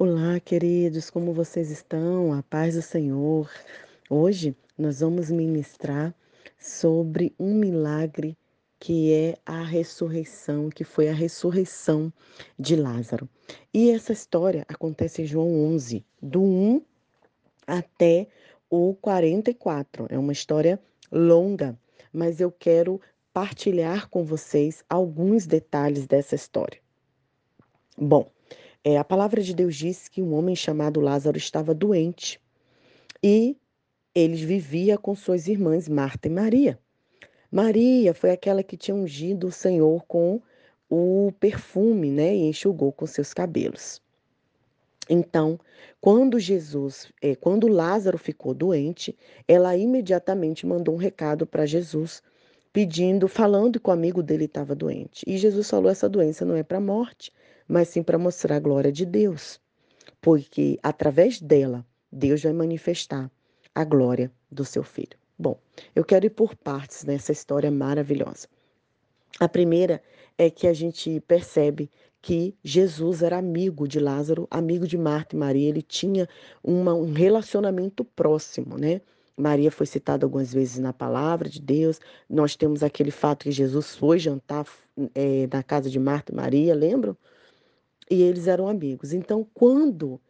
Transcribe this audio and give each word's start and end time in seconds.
Olá, 0.00 0.38
queridos, 0.38 1.10
como 1.10 1.32
vocês 1.32 1.72
estão? 1.72 2.32
A 2.32 2.40
paz 2.40 2.76
do 2.76 2.82
Senhor. 2.82 3.50
Hoje 4.08 4.56
nós 4.78 5.00
vamos 5.00 5.28
ministrar 5.28 6.14
sobre 6.56 7.34
um 7.36 7.52
milagre 7.52 8.38
que 8.78 9.12
é 9.12 9.36
a 9.44 9.60
ressurreição, 9.60 10.70
que 10.70 10.84
foi 10.84 11.08
a 11.08 11.12
ressurreição 11.12 12.12
de 12.56 12.76
Lázaro. 12.76 13.28
E 13.74 13.90
essa 13.90 14.12
história 14.12 14.64
acontece 14.68 15.22
em 15.22 15.26
João 15.26 15.52
11, 15.64 16.06
do 16.22 16.44
1 16.44 16.80
até 17.66 18.28
o 18.70 18.94
44. 18.94 20.06
É 20.10 20.16
uma 20.16 20.32
história 20.32 20.80
longa, 21.10 21.76
mas 22.12 22.40
eu 22.40 22.52
quero 22.52 23.00
partilhar 23.32 24.08
com 24.08 24.22
vocês 24.24 24.84
alguns 24.88 25.44
detalhes 25.44 26.06
dessa 26.06 26.36
história. 26.36 26.80
Bom, 28.00 28.30
é, 28.84 28.96
a 28.96 29.04
palavra 29.04 29.42
de 29.42 29.54
Deus 29.54 29.74
diz 29.76 30.08
que 30.08 30.22
um 30.22 30.34
homem 30.34 30.54
chamado 30.54 31.00
Lázaro 31.00 31.36
estava 31.36 31.74
doente 31.74 32.40
e 33.22 33.56
ele 34.14 34.36
vivia 34.36 34.96
com 34.96 35.14
suas 35.14 35.48
irmãs 35.48 35.88
Marta 35.88 36.28
e 36.28 36.30
Maria. 36.30 36.78
Maria 37.50 38.14
foi 38.14 38.30
aquela 38.30 38.62
que 38.62 38.76
tinha 38.76 38.94
ungido 38.94 39.48
o 39.48 39.52
Senhor 39.52 40.04
com 40.06 40.40
o 40.88 41.32
perfume, 41.38 42.10
né, 42.10 42.34
e 42.34 42.48
enxugou 42.48 42.92
com 42.92 43.06
seus 43.06 43.34
cabelos. 43.34 44.00
Então, 45.08 45.58
quando 46.00 46.38
Jesus, 46.38 47.10
é, 47.22 47.34
quando 47.34 47.66
Lázaro 47.66 48.18
ficou 48.18 48.52
doente, 48.52 49.16
ela 49.46 49.76
imediatamente 49.76 50.66
mandou 50.66 50.94
um 50.94 50.98
recado 50.98 51.46
para 51.46 51.66
Jesus, 51.66 52.22
pedindo, 52.72 53.26
falando 53.26 53.80
que 53.80 53.88
o 53.88 53.92
amigo 53.92 54.22
dele 54.22 54.44
estava 54.44 54.74
doente. 54.74 55.24
E 55.26 55.38
Jesus 55.38 55.68
falou: 55.68 55.90
essa 55.90 56.08
doença 56.08 56.44
não 56.44 56.54
é 56.54 56.62
para 56.62 56.80
morte, 56.80 57.32
mas 57.68 57.88
sim 57.88 58.02
para 58.02 58.18
mostrar 58.18 58.56
a 58.56 58.60
glória 58.60 58.90
de 58.90 59.04
Deus, 59.04 59.60
porque 60.20 60.78
através 60.82 61.40
dela 61.40 61.86
Deus 62.10 62.42
vai 62.42 62.52
manifestar 62.52 63.30
a 63.74 63.84
glória 63.84 64.32
do 64.50 64.64
seu 64.64 64.82
filho. 64.82 65.16
Bom, 65.38 65.60
eu 65.94 66.04
quero 66.04 66.26
ir 66.26 66.30
por 66.30 66.56
partes 66.56 67.04
nessa 67.04 67.30
história 67.30 67.70
maravilhosa. 67.70 68.48
A 69.38 69.48
primeira 69.48 70.02
é 70.36 70.50
que 70.50 70.66
a 70.66 70.72
gente 70.72 71.20
percebe 71.20 71.88
que 72.20 72.56
Jesus 72.64 73.22
era 73.22 73.38
amigo 73.38 73.86
de 73.86 74.00
Lázaro, 74.00 74.48
amigo 74.50 74.86
de 74.86 74.98
Marta 74.98 75.36
e 75.36 75.38
Maria, 75.38 75.68
ele 75.68 75.82
tinha 75.82 76.28
uma, 76.64 76.92
um 76.94 77.12
relacionamento 77.12 78.04
próximo, 78.04 78.76
né? 78.76 79.00
Maria 79.36 79.70
foi 79.70 79.86
citada 79.86 80.26
algumas 80.26 80.52
vezes 80.52 80.78
na 80.78 80.92
palavra 80.92 81.48
de 81.48 81.60
Deus. 81.60 82.00
Nós 82.28 82.56
temos 82.56 82.82
aquele 82.82 83.12
fato 83.12 83.44
que 83.44 83.52
Jesus 83.52 83.94
foi 83.94 84.18
jantar 84.18 84.66
é, 85.14 85.48
na 85.52 85.62
casa 85.62 85.88
de 85.88 85.98
Marta 86.00 86.32
e 86.32 86.34
Maria, 86.34 86.74
lembram? 86.74 87.16
E 88.10 88.22
eles 88.22 88.46
eram 88.46 88.68
amigos. 88.68 89.12
Então, 89.12 89.46
quando 89.54 90.20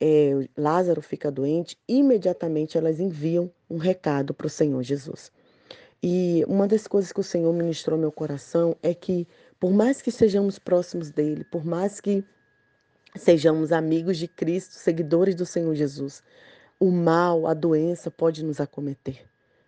é, 0.00 0.32
Lázaro 0.56 1.00
fica 1.00 1.30
doente, 1.30 1.78
imediatamente 1.88 2.76
elas 2.76 3.00
enviam 3.00 3.50
um 3.70 3.78
recado 3.78 4.34
para 4.34 4.46
o 4.46 4.50
Senhor 4.50 4.82
Jesus. 4.82 5.32
E 6.02 6.44
uma 6.46 6.68
das 6.68 6.86
coisas 6.86 7.12
que 7.12 7.20
o 7.20 7.24
Senhor 7.24 7.52
ministrou 7.52 7.94
ao 7.94 8.00
meu 8.00 8.12
coração 8.12 8.76
é 8.82 8.92
que, 8.92 9.26
por 9.58 9.72
mais 9.72 10.02
que 10.02 10.10
sejamos 10.10 10.58
próximos 10.58 11.10
dele, 11.10 11.44
por 11.44 11.64
mais 11.64 12.00
que 12.00 12.22
sejamos 13.16 13.72
amigos 13.72 14.18
de 14.18 14.28
Cristo, 14.28 14.72
seguidores 14.74 15.34
do 15.34 15.46
Senhor 15.46 15.74
Jesus, 15.74 16.22
o 16.78 16.90
mal, 16.90 17.46
a 17.46 17.54
doença 17.54 18.10
pode 18.10 18.44
nos 18.44 18.60
acometer. 18.60 19.24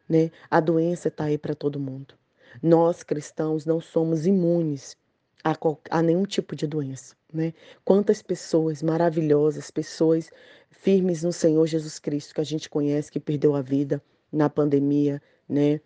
Né? 0.08 0.30
A 0.50 0.60
doença 0.60 1.08
está 1.08 1.24
aí 1.24 1.38
para 1.38 1.54
todo 1.54 1.80
mundo. 1.80 2.14
Nós 2.62 3.02
cristãos 3.02 3.64
não 3.64 3.80
somos 3.80 4.26
imunes 4.26 4.96
a, 5.42 5.56
a 5.90 6.02
nenhum 6.02 6.24
tipo 6.24 6.56
de 6.56 6.66
doença. 6.66 7.14
Né? 7.32 7.52
Quantas 7.84 8.22
pessoas 8.22 8.82
maravilhosas, 8.82 9.70
pessoas 9.70 10.30
firmes 10.70 11.22
no 11.22 11.32
Senhor 11.32 11.66
Jesus 11.66 11.98
Cristo 11.98 12.34
que 12.34 12.40
a 12.40 12.44
gente 12.44 12.68
conhece, 12.68 13.10
que 13.10 13.20
perdeu 13.20 13.54
a 13.54 13.62
vida 13.62 14.02
na 14.32 14.48
pandemia 14.48 15.20
né, 15.48 15.80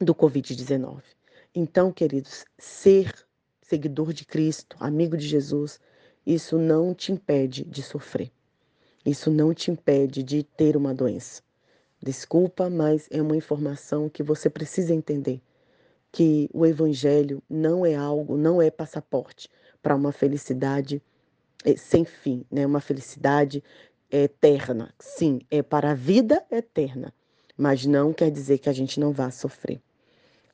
do 0.00 0.14
Covid-19. 0.14 1.02
Então, 1.54 1.92
queridos, 1.92 2.44
ser 2.58 3.12
seguidor 3.62 4.12
de 4.12 4.24
Cristo, 4.24 4.76
amigo 4.78 5.16
de 5.16 5.26
Jesus, 5.26 5.80
isso 6.24 6.58
não 6.58 6.94
te 6.94 7.12
impede 7.12 7.64
de 7.64 7.82
sofrer. 7.82 8.30
Isso 9.04 9.30
não 9.30 9.54
te 9.54 9.70
impede 9.70 10.22
de 10.22 10.42
ter 10.42 10.76
uma 10.76 10.92
doença. 10.92 11.42
Desculpa, 12.02 12.68
mas 12.68 13.08
é 13.10 13.22
uma 13.22 13.36
informação 13.36 14.08
que 14.08 14.22
você 14.22 14.50
precisa 14.50 14.92
entender 14.92 15.40
que 16.16 16.48
o 16.50 16.64
evangelho 16.64 17.42
não 17.46 17.84
é 17.84 17.94
algo, 17.94 18.38
não 18.38 18.62
é 18.62 18.70
passaporte 18.70 19.50
para 19.82 19.94
uma 19.94 20.12
felicidade 20.12 21.02
eh, 21.62 21.76
sem 21.76 22.06
fim, 22.06 22.42
né? 22.50 22.64
Uma 22.64 22.80
felicidade 22.80 23.62
eterna. 24.10 24.94
Sim, 24.98 25.40
é 25.50 25.62
para 25.62 25.90
a 25.90 25.94
vida 25.94 26.42
eterna, 26.50 27.12
mas 27.54 27.84
não 27.84 28.14
quer 28.14 28.30
dizer 28.30 28.56
que 28.56 28.70
a 28.70 28.72
gente 28.72 28.98
não 28.98 29.12
vá 29.12 29.30
sofrer. 29.30 29.78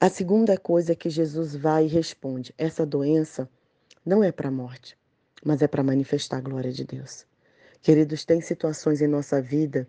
A 0.01 0.09
segunda 0.09 0.59
coisa 0.59 0.95
é 0.95 0.97
que 0.97 1.09
Jesus 1.09 1.55
vai 1.55 1.85
e 1.85 1.89
responde: 1.89 2.53
essa 2.59 2.85
doença 2.85 3.49
não 4.05 4.21
é 4.21 4.33
para 4.33 4.49
a 4.49 4.51
morte, 4.51 4.99
mas 5.45 5.63
é 5.63 5.69
para 5.69 5.85
manifestar 5.85 6.39
a 6.39 6.41
glória 6.41 6.73
de 6.73 6.83
Deus. 6.83 7.25
Queridos, 7.81 8.25
tem 8.25 8.41
situações 8.41 9.01
em 9.01 9.07
nossa 9.07 9.41
vida 9.41 9.87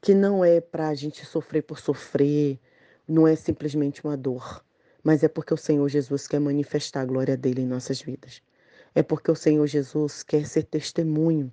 que 0.00 0.14
não 0.14 0.44
é 0.44 0.60
para 0.60 0.86
a 0.86 0.94
gente 0.94 1.26
sofrer 1.26 1.62
por 1.62 1.80
sofrer, 1.80 2.56
não 3.08 3.26
é 3.26 3.34
simplesmente 3.34 4.04
uma 4.04 4.16
dor 4.16 4.62
mas 5.02 5.22
é 5.22 5.28
porque 5.28 5.52
o 5.52 5.56
Senhor 5.56 5.88
Jesus 5.88 6.28
quer 6.28 6.38
manifestar 6.38 7.00
a 7.00 7.04
glória 7.04 7.36
dele 7.36 7.62
em 7.62 7.66
nossas 7.66 8.00
vidas. 8.00 8.42
É 8.94 9.02
porque 9.02 9.30
o 9.30 9.34
Senhor 9.34 9.66
Jesus 9.66 10.22
quer 10.22 10.46
ser 10.46 10.64
testemunho. 10.64 11.52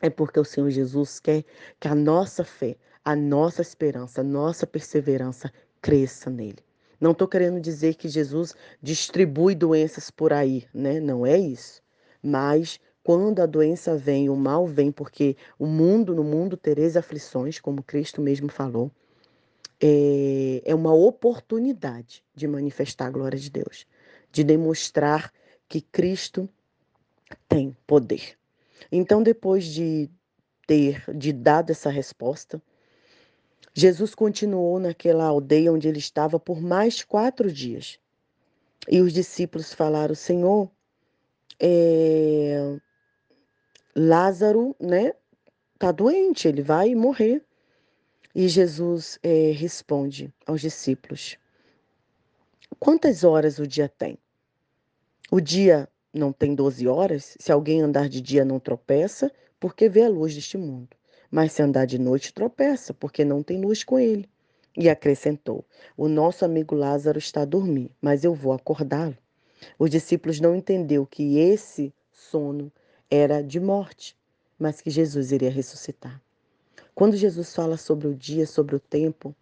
É 0.00 0.08
porque 0.08 0.38
o 0.38 0.44
Senhor 0.44 0.70
Jesus 0.70 1.18
quer 1.18 1.44
que 1.78 1.88
a 1.88 1.94
nossa 1.94 2.44
fé, 2.44 2.76
a 3.04 3.16
nossa 3.16 3.62
esperança, 3.62 4.20
a 4.20 4.24
nossa 4.24 4.66
perseverança 4.66 5.52
cresça 5.80 6.30
nele. 6.30 6.58
Não 7.00 7.12
estou 7.12 7.26
querendo 7.26 7.60
dizer 7.60 7.94
que 7.94 8.08
Jesus 8.08 8.54
distribui 8.82 9.54
doenças 9.54 10.10
por 10.10 10.32
aí, 10.32 10.66
né? 10.72 11.00
Não 11.00 11.24
é 11.24 11.38
isso. 11.38 11.82
Mas 12.22 12.78
quando 13.02 13.40
a 13.40 13.46
doença 13.46 13.96
vem, 13.96 14.28
o 14.28 14.36
mal 14.36 14.66
vem, 14.66 14.92
porque 14.92 15.36
o 15.58 15.66
mundo, 15.66 16.14
no 16.14 16.22
mundo 16.22 16.56
tereis 16.56 16.96
aflições, 16.96 17.58
como 17.58 17.82
Cristo 17.82 18.20
mesmo 18.20 18.50
falou 18.50 18.92
é, 19.80 20.62
é 20.64 20.74
uma 20.74 20.92
oportunidade 20.92 22.22
de 22.34 22.46
manifestar 22.46 23.06
a 23.06 23.10
glória 23.10 23.38
de 23.38 23.50
Deus, 23.50 23.86
de 24.30 24.44
demonstrar 24.44 25.32
que 25.68 25.80
Cristo 25.80 26.48
tem 27.48 27.76
poder. 27.86 28.36
Então, 28.92 29.22
depois 29.22 29.64
de 29.64 30.10
ter 30.66 31.04
de 31.16 31.32
dado 31.32 31.70
essa 31.70 31.90
resposta, 31.90 32.62
Jesus 33.72 34.14
continuou 34.14 34.78
naquela 34.78 35.24
aldeia 35.24 35.72
onde 35.72 35.88
ele 35.88 35.98
estava 35.98 36.38
por 36.38 36.60
mais 36.60 37.02
quatro 37.02 37.50
dias. 37.50 37.98
E 38.88 39.00
os 39.00 39.12
discípulos 39.12 39.72
falaram: 39.72 40.14
Senhor, 40.14 40.70
é... 41.58 42.76
Lázaro, 43.94 44.74
né, 44.80 45.12
tá 45.78 45.92
doente, 45.92 46.48
ele 46.48 46.62
vai 46.62 46.94
morrer. 46.94 47.44
E 48.32 48.48
Jesus 48.48 49.18
é, 49.24 49.50
responde 49.50 50.32
aos 50.46 50.60
discípulos: 50.60 51.36
Quantas 52.78 53.24
horas 53.24 53.58
o 53.58 53.66
dia 53.66 53.88
tem? 53.88 54.16
O 55.32 55.40
dia 55.40 55.88
não 56.14 56.32
tem 56.32 56.54
12 56.54 56.86
horas? 56.86 57.36
Se 57.40 57.50
alguém 57.50 57.82
andar 57.82 58.08
de 58.08 58.20
dia 58.20 58.44
não 58.44 58.60
tropeça, 58.60 59.32
porque 59.58 59.88
vê 59.88 60.04
a 60.04 60.08
luz 60.08 60.34
deste 60.34 60.56
mundo. 60.56 60.96
Mas 61.28 61.52
se 61.52 61.62
andar 61.62 61.86
de 61.86 61.98
noite, 61.98 62.32
tropeça, 62.32 62.94
porque 62.94 63.24
não 63.24 63.42
tem 63.42 63.60
luz 63.60 63.82
com 63.82 63.98
ele. 63.98 64.28
E 64.76 64.88
acrescentou: 64.88 65.64
O 65.96 66.06
nosso 66.06 66.44
amigo 66.44 66.76
Lázaro 66.76 67.18
está 67.18 67.42
a 67.42 67.44
dormir, 67.44 67.90
mas 68.00 68.22
eu 68.22 68.32
vou 68.32 68.52
acordá-lo. 68.52 69.18
Os 69.76 69.90
discípulos 69.90 70.40
não 70.40 70.54
entenderam 70.54 71.04
que 71.04 71.38
esse 71.38 71.92
sono 72.12 72.72
era 73.10 73.42
de 73.42 73.58
morte, 73.58 74.16
mas 74.56 74.80
que 74.80 74.88
Jesus 74.88 75.32
iria 75.32 75.50
ressuscitar. 75.50 76.22
Quando 76.94 77.16
Jesus 77.16 77.54
fala 77.54 77.76
sobre 77.76 78.08
o 78.08 78.14
dia, 78.14 78.46
sobre 78.46 78.76
o 78.76 78.80
tempo, 78.80 79.34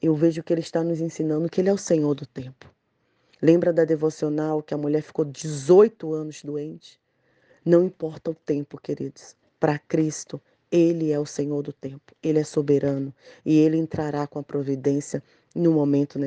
eu 0.00 0.14
vejo 0.14 0.42
que 0.42 0.52
ele 0.52 0.60
está 0.60 0.82
nos 0.82 1.00
ensinando 1.00 1.48
que 1.48 1.60
ele 1.60 1.68
é 1.68 1.72
o 1.72 1.78
Senhor 1.78 2.14
do 2.14 2.26
tempo. 2.26 2.70
Lembra 3.40 3.72
da 3.72 3.84
devocional 3.84 4.62
que 4.62 4.74
a 4.74 4.78
mulher 4.78 5.02
ficou 5.02 5.24
18 5.24 6.12
anos 6.12 6.42
doente? 6.42 6.98
Não 7.64 7.84
importa 7.84 8.30
o 8.30 8.34
tempo, 8.34 8.80
queridos. 8.80 9.36
Para 9.58 9.78
Cristo, 9.78 10.40
ele 10.70 11.12
é 11.12 11.18
o 11.18 11.26
Senhor 11.26 11.62
do 11.62 11.72
tempo. 11.72 12.14
Ele 12.22 12.38
é 12.38 12.44
soberano 12.44 13.14
e 13.44 13.58
ele 13.58 13.76
entrará 13.76 14.26
com 14.26 14.38
a 14.38 14.42
providência 14.42 15.22
no 15.54 15.72
momento 15.72 16.18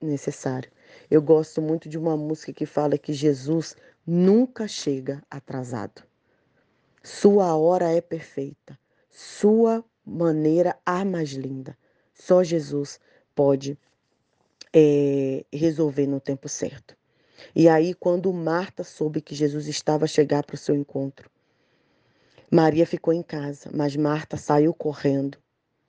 necessário. 0.00 0.70
Eu 1.10 1.20
gosto 1.20 1.60
muito 1.60 1.88
de 1.88 1.98
uma 1.98 2.16
música 2.16 2.52
que 2.52 2.66
fala 2.66 2.98
que 2.98 3.12
Jesus 3.12 3.76
nunca 4.06 4.66
chega 4.66 5.22
atrasado. 5.30 6.02
Sua 7.02 7.56
hora 7.56 7.90
é 7.92 8.00
perfeita. 8.00 8.78
Sua 9.10 9.84
maneira 10.08 10.76
a 10.84 11.04
mais 11.04 11.30
linda. 11.30 11.76
Só 12.14 12.42
Jesus 12.42 12.98
pode 13.34 13.78
é, 14.72 15.44
resolver 15.52 16.06
no 16.06 16.20
tempo 16.20 16.48
certo. 16.48 16.96
E 17.54 17.68
aí, 17.68 17.94
quando 17.94 18.32
Marta 18.32 18.82
soube 18.82 19.20
que 19.20 19.34
Jesus 19.34 19.68
estava 19.68 20.04
a 20.04 20.08
chegar 20.08 20.44
para 20.44 20.54
o 20.54 20.58
seu 20.58 20.74
encontro, 20.74 21.30
Maria 22.50 22.86
ficou 22.86 23.12
em 23.12 23.22
casa, 23.22 23.70
mas 23.74 23.94
Marta 23.94 24.36
saiu 24.36 24.72
correndo 24.72 25.38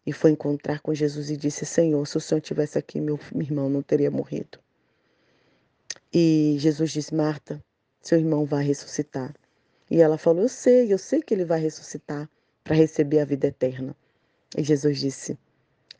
e 0.06 0.12
foi 0.12 0.32
encontrar 0.32 0.82
com 0.82 0.94
Jesus 0.94 1.30
e 1.30 1.38
disse: 1.38 1.66
Senhor, 1.66 2.06
se 2.06 2.18
o 2.18 2.22
Senhor 2.22 2.42
tivesse 2.42 2.78
aqui, 2.78 3.00
meu, 3.00 3.20
meu 3.34 3.44
irmão 3.44 3.70
não 3.70 3.82
teria 3.82 4.12
morrido. 4.12 4.60
E 6.14 6.56
Jesus 6.60 6.92
disse: 6.92 7.16
Marta, 7.16 7.64
seu 8.02 8.20
irmão 8.20 8.46
vai 8.46 8.64
ressuscitar. 8.64 9.34
E 9.90 10.02
ela 10.02 10.18
falou: 10.18 10.44
Eu 10.44 10.50
sei, 10.50 10.92
eu 10.92 10.98
sei 10.98 11.22
que 11.22 11.34
ele 11.34 11.46
vai 11.46 11.60
ressuscitar 11.60 12.30
para 12.64 12.76
receber 12.76 13.20
a 13.20 13.26
vida 13.26 13.48
eterna. 13.48 13.96
E 14.58 14.64
Jesus 14.64 15.00
disse: 15.00 15.38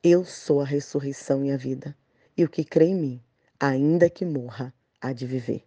Eu 0.04 0.26
sou 0.26 0.62
a 0.62 0.66
ressurreição 0.66 1.46
e 1.46 1.52
a 1.52 1.58
vida. 1.58 1.96
E 2.36 2.44
o 2.44 2.50
que 2.50 2.64
crê 2.64 2.86
em 2.86 2.96
mim, 2.96 3.24
ainda 3.60 4.10
que 4.10 4.26
morra, 4.26 4.74
há 5.02 5.12
de 5.12 5.26
viver. 5.26 5.64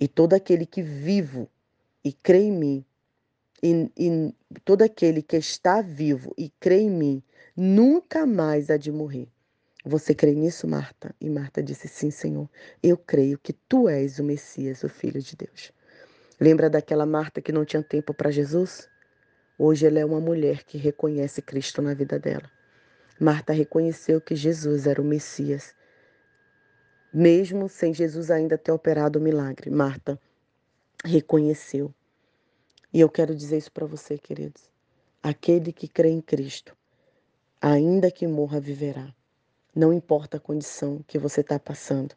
E 0.00 0.06
todo 0.06 0.34
aquele 0.34 0.66
que 0.66 0.82
vivo 0.82 1.48
e 2.04 2.12
crê 2.12 2.40
em 2.40 2.52
mim, 2.52 2.84
e, 3.62 3.90
e 3.96 4.34
todo 4.64 4.82
aquele 4.82 5.22
que 5.22 5.36
está 5.36 5.80
vivo 5.80 6.34
e 6.36 6.50
crê 6.60 6.80
em 6.80 6.90
mim, 6.90 7.22
nunca 7.56 8.26
mais 8.26 8.70
há 8.70 8.76
de 8.76 8.92
morrer. 8.92 9.28
Você 9.84 10.14
crê 10.14 10.34
nisso, 10.34 10.66
Marta? 10.66 11.14
E 11.20 11.30
Marta 11.30 11.62
disse: 11.62 11.88
Sim, 11.88 12.10
Senhor. 12.10 12.48
Eu 12.82 12.96
creio 12.96 13.38
que 13.38 13.52
tu 13.52 13.88
és 13.88 14.18
o 14.18 14.24
Messias, 14.24 14.82
o 14.82 14.88
Filho 14.88 15.20
de 15.20 15.36
Deus. 15.36 15.72
Lembra 16.40 16.68
daquela 16.68 17.06
Marta 17.06 17.40
que 17.40 17.52
não 17.52 17.64
tinha 17.64 17.82
tempo 17.82 18.12
para 18.12 18.30
Jesus? 18.30 18.88
Hoje 19.58 19.86
ela 19.86 19.98
é 19.98 20.04
uma 20.04 20.20
mulher 20.20 20.62
que 20.62 20.78
reconhece 20.78 21.42
Cristo 21.42 21.82
na 21.82 21.92
vida 21.92 22.16
dela. 22.16 22.48
Marta 23.18 23.52
reconheceu 23.52 24.20
que 24.20 24.36
Jesus 24.36 24.86
era 24.86 25.02
o 25.02 25.04
Messias, 25.04 25.74
mesmo 27.12 27.68
sem 27.68 27.92
Jesus 27.92 28.30
ainda 28.30 28.56
ter 28.56 28.70
operado 28.70 29.18
o 29.18 29.22
milagre. 29.22 29.68
Marta 29.68 30.20
reconheceu. 31.04 31.92
E 32.92 33.00
eu 33.00 33.08
quero 33.08 33.34
dizer 33.34 33.58
isso 33.58 33.72
para 33.72 33.84
você, 33.84 34.16
queridos. 34.16 34.70
Aquele 35.20 35.72
que 35.72 35.88
crê 35.88 36.10
em 36.10 36.20
Cristo, 36.20 36.76
ainda 37.60 38.12
que 38.12 38.28
morra, 38.28 38.60
viverá. 38.60 39.12
Não 39.74 39.92
importa 39.92 40.36
a 40.36 40.40
condição 40.40 41.04
que 41.06 41.18
você 41.18 41.40
está 41.40 41.58
passando. 41.58 42.14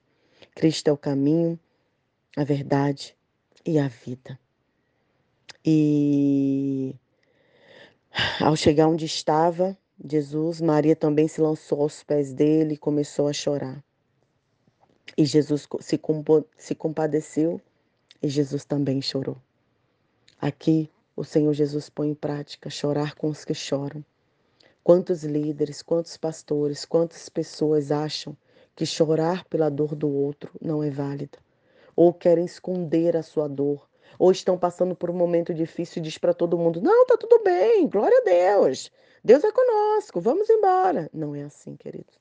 Cristo 0.53 0.89
é 0.89 0.91
o 0.91 0.97
caminho, 0.97 1.59
a 2.37 2.43
verdade 2.43 3.17
e 3.65 3.79
a 3.79 3.87
vida. 3.87 4.39
E 5.65 6.95
ao 8.39 8.55
chegar 8.55 8.87
onde 8.87 9.05
estava 9.05 9.77
Jesus, 10.03 10.59
Maria 10.59 10.95
também 10.95 11.27
se 11.27 11.39
lançou 11.39 11.81
aos 11.81 12.01
pés 12.03 12.33
dele 12.33 12.73
e 12.73 12.77
começou 12.77 13.27
a 13.27 13.33
chorar. 13.33 13.83
E 15.15 15.25
Jesus 15.25 15.67
se, 15.79 15.99
se 16.57 16.75
compadeceu 16.75 17.61
e 18.21 18.27
Jesus 18.27 18.65
também 18.65 18.99
chorou. 19.01 19.37
Aqui 20.39 20.89
o 21.15 21.23
Senhor 21.23 21.53
Jesus 21.53 21.87
põe 21.87 22.09
em 22.09 22.15
prática 22.15 22.69
chorar 22.69 23.13
com 23.13 23.27
os 23.27 23.45
que 23.45 23.53
choram. 23.53 24.03
Quantos 24.83 25.23
líderes, 25.23 25.83
quantos 25.83 26.17
pastores, 26.17 26.83
quantas 26.83 27.29
pessoas 27.29 27.91
acham 27.91 28.35
que 28.75 28.85
chorar 28.87 29.45
pela 29.45 29.69
dor 29.69 29.93
do 29.93 30.09
outro 30.09 30.51
não 30.59 30.81
é 30.81 30.89
válida? 30.89 31.37
Ou 31.95 32.11
querem 32.11 32.45
esconder 32.45 33.15
a 33.15 33.21
sua 33.21 33.47
dor, 33.47 33.87
ou 34.17 34.31
estão 34.31 34.57
passando 34.57 34.95
por 34.95 35.09
um 35.09 35.13
momento 35.13 35.53
difícil 35.53 35.99
e 35.99 36.03
diz 36.03 36.17
para 36.17 36.33
todo 36.33 36.57
mundo: 36.57 36.81
"Não, 36.81 37.05
tá 37.05 37.17
tudo 37.17 37.41
bem, 37.43 37.87
glória 37.87 38.17
a 38.17 38.23
Deus. 38.23 38.91
Deus 39.23 39.43
é 39.43 39.51
conosco, 39.51 40.19
vamos 40.21 40.49
embora". 40.49 41.09
Não 41.13 41.35
é 41.35 41.43
assim, 41.43 41.75
queridos. 41.75 42.19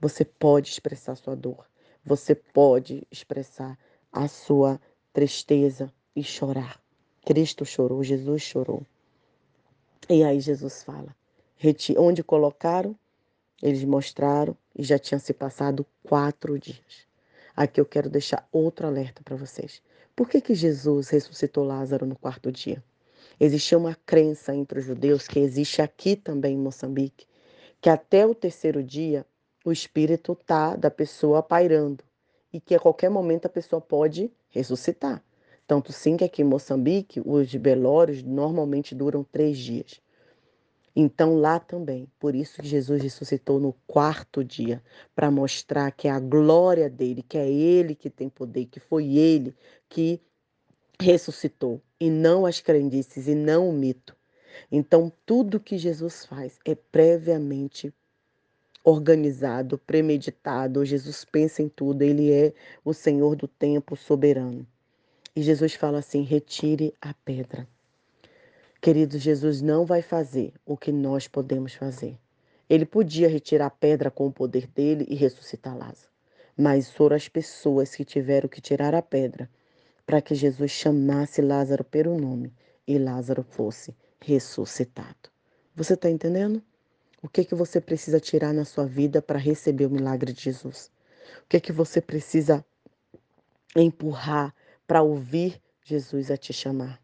Você 0.00 0.24
pode 0.24 0.70
expressar 0.70 1.16
sua 1.16 1.34
dor. 1.34 1.66
Você 2.04 2.34
pode 2.34 3.06
expressar 3.10 3.78
a 4.12 4.28
sua 4.28 4.80
tristeza 5.12 5.92
e 6.14 6.22
chorar. 6.22 6.80
Cristo 7.24 7.64
chorou, 7.64 8.02
Jesus 8.02 8.42
chorou. 8.42 8.82
E 10.08 10.24
aí 10.24 10.40
Jesus 10.40 10.82
fala: 10.82 11.14
onde 11.98 12.22
colocaram, 12.22 12.96
eles 13.62 13.84
mostraram 13.84 14.56
e 14.74 14.82
já 14.82 14.98
tinham 14.98 15.18
se 15.18 15.34
passado 15.34 15.84
quatro 16.02 16.58
dias. 16.58 17.06
Aqui 17.54 17.80
eu 17.80 17.84
quero 17.84 18.08
deixar 18.08 18.48
outro 18.52 18.86
alerta 18.86 19.22
para 19.22 19.36
vocês. 19.36 19.82
Por 20.18 20.28
que, 20.28 20.40
que 20.40 20.52
Jesus 20.52 21.10
ressuscitou 21.10 21.62
Lázaro 21.62 22.04
no 22.04 22.18
quarto 22.18 22.50
dia? 22.50 22.82
Existia 23.38 23.78
uma 23.78 23.94
crença 24.04 24.52
entre 24.52 24.80
os 24.80 24.84
judeus, 24.84 25.28
que 25.28 25.38
existe 25.38 25.80
aqui 25.80 26.16
também 26.16 26.54
em 26.54 26.58
Moçambique, 26.58 27.24
que 27.80 27.88
até 27.88 28.26
o 28.26 28.34
terceiro 28.34 28.82
dia 28.82 29.24
o 29.64 29.70
espírito 29.70 30.34
tá 30.34 30.74
da 30.74 30.90
pessoa 30.90 31.40
pairando 31.40 32.02
e 32.52 32.58
que 32.60 32.74
a 32.74 32.80
qualquer 32.80 33.08
momento 33.08 33.46
a 33.46 33.48
pessoa 33.48 33.80
pode 33.80 34.28
ressuscitar. 34.50 35.22
Tanto 35.68 35.92
sim 35.92 36.16
que 36.16 36.24
aqui 36.24 36.42
em 36.42 36.46
Moçambique 36.46 37.22
os 37.24 37.52
velórios 37.52 38.20
normalmente 38.20 38.96
duram 38.96 39.22
três 39.22 39.56
dias. 39.56 40.00
Então 41.00 41.36
lá 41.36 41.60
também, 41.60 42.08
por 42.18 42.34
isso 42.34 42.60
que 42.60 42.66
Jesus 42.66 43.00
ressuscitou 43.00 43.60
no 43.60 43.72
quarto 43.86 44.42
dia, 44.42 44.82
para 45.14 45.30
mostrar 45.30 45.92
que 45.92 46.08
é 46.08 46.10
a 46.10 46.18
glória 46.18 46.90
dele, 46.90 47.22
que 47.22 47.38
é 47.38 47.48
ele 47.48 47.94
que 47.94 48.10
tem 48.10 48.28
poder, 48.28 48.66
que 48.66 48.80
foi 48.80 49.16
ele 49.16 49.54
que 49.88 50.20
ressuscitou, 51.00 51.80
e 52.00 52.10
não 52.10 52.44
as 52.44 52.60
crendices, 52.60 53.28
e 53.28 53.34
não 53.36 53.68
o 53.68 53.72
mito. 53.72 54.16
Então 54.72 55.12
tudo 55.24 55.60
que 55.60 55.78
Jesus 55.78 56.26
faz 56.26 56.58
é 56.64 56.74
previamente 56.74 57.94
organizado, 58.82 59.78
premeditado. 59.78 60.84
Jesus 60.84 61.24
pensa 61.24 61.62
em 61.62 61.68
tudo, 61.68 62.02
ele 62.02 62.32
é 62.32 62.52
o 62.84 62.92
Senhor 62.92 63.36
do 63.36 63.46
tempo 63.46 63.94
soberano. 63.94 64.66
E 65.36 65.42
Jesus 65.42 65.74
fala 65.74 66.00
assim: 66.00 66.22
retire 66.22 66.92
a 67.00 67.14
pedra. 67.14 67.68
Querido, 68.80 69.18
Jesus 69.18 69.60
não 69.60 69.84
vai 69.84 70.02
fazer 70.02 70.52
o 70.64 70.76
que 70.76 70.92
nós 70.92 71.26
podemos 71.26 71.74
fazer. 71.74 72.16
Ele 72.70 72.86
podia 72.86 73.28
retirar 73.28 73.66
a 73.66 73.70
pedra 73.70 74.08
com 74.10 74.28
o 74.28 74.32
poder 74.32 74.68
dele 74.68 75.04
e 75.08 75.16
ressuscitar 75.16 75.76
Lázaro. 75.76 76.08
Mas 76.56 76.90
foram 76.90 77.16
as 77.16 77.28
pessoas 77.28 77.94
que 77.94 78.04
tiveram 78.04 78.48
que 78.48 78.60
tirar 78.60 78.94
a 78.94 79.02
pedra 79.02 79.50
para 80.06 80.22
que 80.22 80.34
Jesus 80.34 80.70
chamasse 80.70 81.42
Lázaro 81.42 81.82
pelo 81.82 82.18
nome 82.18 82.52
e 82.86 82.98
Lázaro 82.98 83.42
fosse 83.42 83.96
ressuscitado. 84.20 85.28
Você 85.74 85.94
está 85.94 86.08
entendendo? 86.08 86.62
O 87.20 87.28
que, 87.28 87.44
que 87.44 87.54
você 87.54 87.80
precisa 87.80 88.20
tirar 88.20 88.54
na 88.54 88.64
sua 88.64 88.86
vida 88.86 89.20
para 89.20 89.38
receber 89.38 89.86
o 89.86 89.90
milagre 89.90 90.32
de 90.32 90.40
Jesus? 90.40 90.90
O 91.42 91.48
que, 91.48 91.58
que 91.58 91.72
você 91.72 92.00
precisa 92.00 92.64
empurrar 93.74 94.54
para 94.86 95.02
ouvir 95.02 95.60
Jesus 95.82 96.30
a 96.30 96.36
te 96.36 96.52
chamar? 96.52 97.02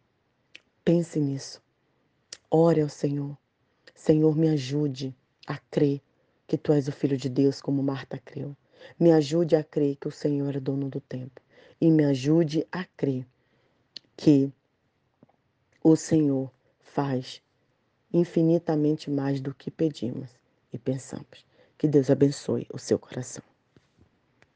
Pense 0.85 1.19
nisso. 1.19 1.64
Ore 2.57 2.83
ao 2.83 2.89
Senhor. 2.89 3.37
Senhor, 3.97 4.37
me 4.37 4.49
ajude 4.49 5.13
a 5.45 5.59
crer 5.59 6.01
que 6.47 6.57
tu 6.57 6.73
és 6.73 6.87
o 6.87 6.93
Filho 6.93 7.17
de 7.17 7.29
Deus, 7.29 7.61
como 7.61 7.83
Marta 7.83 8.17
creu. 8.17 8.57
Me 8.97 9.11
ajude 9.11 9.57
a 9.57 9.65
crer 9.65 9.97
que 9.97 10.07
o 10.07 10.13
Senhor 10.13 10.55
é 10.55 10.61
dono 10.61 10.89
do 10.89 11.01
tempo. 11.01 11.41
E 11.81 11.91
me 11.91 12.05
ajude 12.05 12.65
a 12.71 12.85
crer 12.97 13.27
que 14.17 14.53
o 15.83 15.97
Senhor 15.97 16.49
faz 16.79 17.43
infinitamente 18.13 19.11
mais 19.11 19.41
do 19.41 19.53
que 19.53 19.69
pedimos 19.69 20.31
e 20.73 20.79
pensamos. 20.79 21.45
Que 21.77 21.89
Deus 21.89 22.09
abençoe 22.09 22.69
o 22.73 22.79
seu 22.79 23.01
coração. 23.01 23.43